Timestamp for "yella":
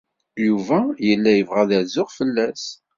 1.07-1.31